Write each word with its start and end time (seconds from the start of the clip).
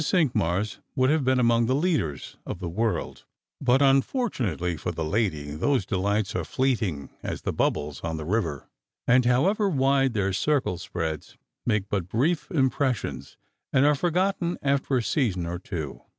Cinqmars 0.01 0.79
wonld 0.97 1.11
have 1.11 1.23
been 1.23 1.39
among 1.39 1.67
the 1.67 1.75
leaders 1.75 2.35
f>f 2.47 2.57
the 2.57 2.67
world; 2.67 3.23
but. 3.61 3.81
190 3.81 4.07
Strangers 4.07 4.21
and 4.23 4.31
JPilgrimg. 4.31 4.47
unfortunately 4.47 4.77
for 4.77 4.91
the 4.93 5.03
lady, 5.05 5.51
those 5.51 5.85
delights 5.85 6.35
are 6.35 6.43
fleeting 6.43 7.11
as 7.21 7.43
the 7.43 7.53
bubbles 7.53 8.01
on 8.01 8.17
the 8.17 8.25
river, 8.25 8.67
and, 9.05 9.25
however 9.27 9.69
wide 9.69 10.15
their 10.15 10.33
circle 10.33 10.79
spreads, 10.79 11.37
make 11.67 11.87
bnt 11.89 12.07
brief 12.07 12.49
impressions, 12.49 13.37
and 13.71 13.85
are 13.85 13.93
forgotten 13.93 14.57
after 14.63 14.97
a 14.97 15.03
season 15.03 15.45
or 15.45 15.59
two. 15.59 16.01